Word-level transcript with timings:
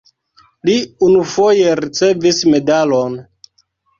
Li 0.67 0.77
unufoje 1.07 1.75
ricevis 1.81 2.39
medalon. 2.53 3.21